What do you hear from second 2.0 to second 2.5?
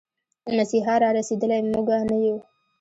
نه يو